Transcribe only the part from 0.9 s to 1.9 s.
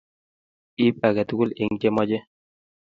agetugul eng che